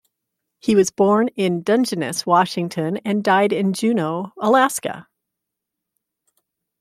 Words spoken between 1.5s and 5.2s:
Dungeness, Washington and died in Juneau, Alaska.